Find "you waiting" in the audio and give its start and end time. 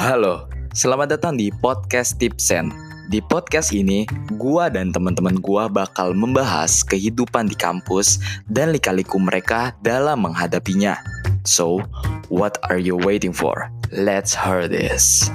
12.80-13.36